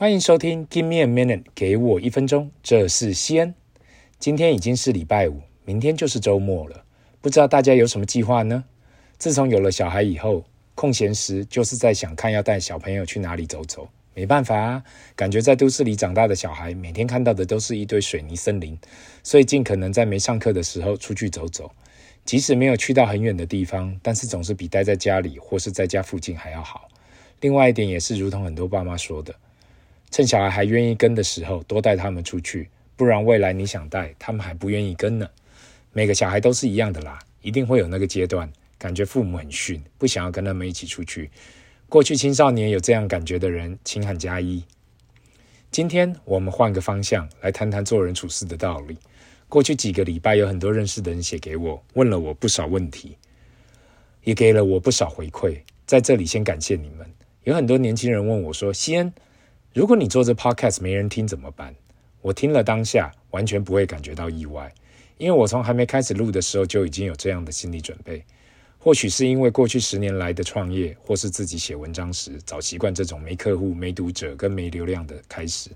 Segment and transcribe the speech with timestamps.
[0.00, 2.50] 欢迎收听 Give me a minute，给我一分钟。
[2.62, 3.54] 这是西恩。
[4.18, 6.84] 今天已经是礼拜五，明天就是周末了。
[7.20, 8.64] 不知道大家有什么计划呢？
[9.18, 10.42] 自从有了小孩以后，
[10.74, 13.90] 空闲时就是在想看要带小朋友去哪里走走。
[14.14, 14.82] 没办法啊，
[15.14, 18.78] 感觉在都市里长大的小孩，每天看到的都是一堆水泥森林，
[19.22, 21.70] 所以尽可能在没上课的时候出去走走。
[22.24, 26.88] 即使没有去到很远的地方，但是总是比待在家里或是在家附近还要好。
[27.42, 29.34] 另外一点也是，如同很多爸妈说的。
[30.10, 35.28] 趁小孩还愿意跟的时候，多带他们出去，不然未来你想带，他们还不愿意跟呢。
[35.92, 41.30] 每个小孩都是一样的啦，一定会有那个阶段，感觉父母很逊，不想要跟他们一起出去。
[41.88, 44.64] 过去青少年有这样感觉的人，请喊加一。
[45.70, 48.96] 今天我们换个方向来谈谈做人处事的道理。
[49.48, 53.16] 过去几个礼拜，有很多认识的人写给我，问了我不少问题，
[54.24, 55.60] 也给了我不少回馈。
[55.86, 57.06] 在这里先感谢你们。
[57.44, 59.12] 有很多年轻人问我说：“西恩。”
[59.72, 61.72] 如果你做这 podcast 没人听怎么办？
[62.22, 64.74] 我听了当下完全不会感觉到意外，
[65.16, 68.24] 因为我从还没开始录的时候就已经有这样的心理准备。
[68.80, 75.70] 或许是因为过去十年来的创业，或是自己写文章时早习惯这种没客户、没读者跟没流量的开始。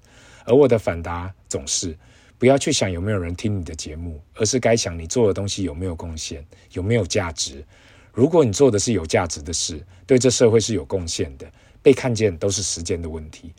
[0.44, 1.96] 而我的反答总是：
[2.36, 7.64] 不要去想有没有人听你的节目，而是该想你做的东西有没有贡献，有没有价值。
[8.12, 11.46] 如果你做的是有价值的事，对这社会是有贡献的，
[11.80, 13.52] 被看见都是时间的问题。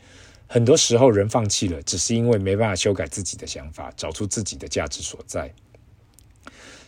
[0.48, 5.52] 很多时候，人放弃了，只是因为没办法修改自己的想法，找出自己的价值所在。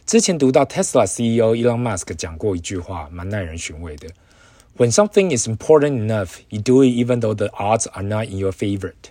[0.07, 4.09] 之前读到 Tesla CEO Elon Musk 讲过一句话，蛮耐人寻味的
[4.77, 8.53] ：“When something is important enough, you do it even though the odds are not in your
[8.53, 9.11] favorite。”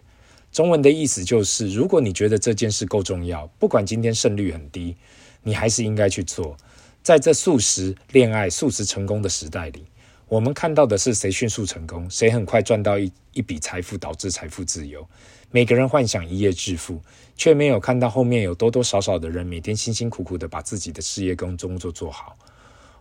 [0.51, 4.95] 中文的意思就是，如果你觉得这件事够重要，不管今天胜率很低，
[5.43, 6.57] 你还是应该去做。
[7.03, 9.85] 在这速食恋爱、速食成功的时代里。
[10.29, 15.07] 我们看到的是谁迅速成功，谁很快赚到一一笔财富，导致财富自由。
[15.51, 17.01] 每个人幻想一夜致富，
[17.37, 22.37] 却没有看到后面有多多少少的人每天辛辛苦苦的把自己的事业跟工作做好。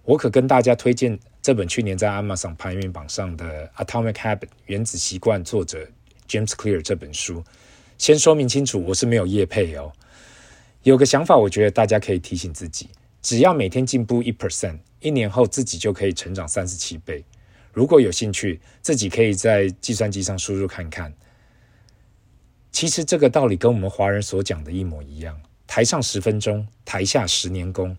[0.05, 5.85] 我可跟大家推荐这本去年在 Amazon 排名榜上的《Atomic Habit》原子习惯作者
[6.29, 7.43] James Clear 这本书。
[7.99, 9.91] 先说明清楚，我是没有业配哦。
[10.85, 12.89] 有个想法，我觉得大家可以提醒自己。
[13.21, 17.25] 只要每天进步一 percent，一年后自己就可以成长三十七倍。
[17.73, 21.13] 如果有兴趣，自己可以在计算机上输入看看。
[22.73, 27.97] 其实这个道理跟我们华人所讲的一模一样：台上十分钟，台下十年功。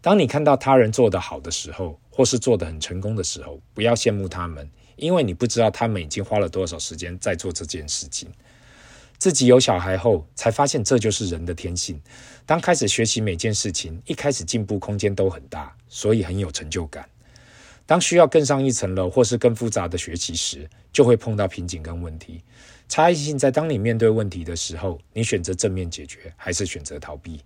[0.00, 8.28] 当你看到他人做得好的时候，或是做得很成功的时候，不要羡慕他们，因为你不知道他们已经花了多少时间在做这件事情。
[9.20, 12.00] 自己有小孩后，才发现这就是人的天性。
[12.46, 17.06] 当开始学习每件事情，一开始进步空间都很大，所以很有成就感。
[17.84, 22.42] 当需要更上一层楼或是更复杂的学习时，就会碰到瓶颈跟问题。
[22.88, 27.42] 差异性在当你面对问题的时候，你选择正面解决，还是选择逃避？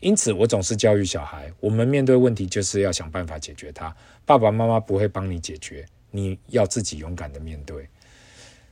[0.00, 3.96] 因此，我总是教育小孩：我们面对问题就是要想办法解决它。
[4.26, 7.88] 爸爸妈妈不会帮你解决，你要自己勇敢的面对。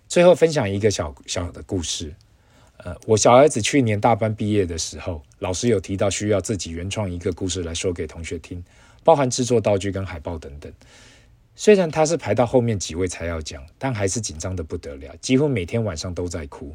[0.06, 2.14] 最后分享一个小小的故事。
[2.78, 8.62] 呃，我小儿子去年大班毕业的时候，老师有提到需要自己原创一个故事来说给同学听，
[9.02, 10.70] 包含制作道具跟海报等等。
[11.56, 16.74] 虽然他是排到后面几位才要讲，但还是紧张得不得了，几乎每天晚上都在哭。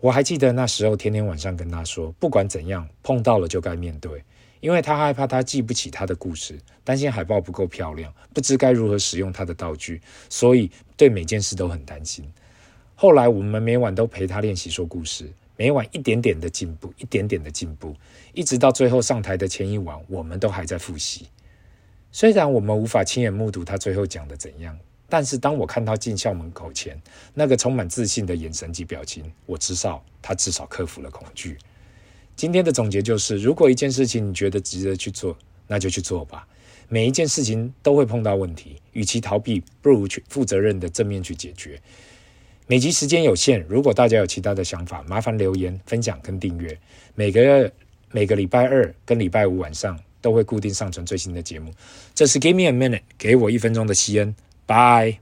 [0.00, 4.24] 我还记得那时候天天晚上跟他说，不管怎样碰到了就该面对，
[4.60, 12.24] 因为他害怕他记不起他的故事，担心海报不够漂亮，不知该如何使用他的道具，所以对每件事都很担心。
[13.02, 17.96] 后来我们每晚都陪他练习说故事，每晚一点点的进步，一点点的进步，
[18.34, 21.26] 一直到最后上台的前一晚，我们都还在复习。
[22.12, 24.78] 虽然我们无法亲眼目睹他最后讲的怎样，
[25.08, 27.00] 但是当我看到进校门口前
[27.32, 31.56] 那个充满自信的眼神及表情，我知道他至少克服了恐惧。
[32.36, 35.34] 今天的总结就是：如果一件事情你觉得值得去做，
[35.66, 36.46] 那就去做吧。
[36.90, 41.80] 每一件事情都会碰到问题，与其逃避，不如去负责任的正面去解决。
[42.70, 46.78] 每集时间有限，如果大家有其他的想法，麻烦留言、分享跟订阅。
[47.16, 47.72] 每个月
[48.12, 51.72] 每个礼拜二跟礼拜五晚上都会固定上传最新的节目。
[52.14, 54.36] 这是 Give me a minute，给我一分钟的西恩，
[54.66, 55.18] 拜。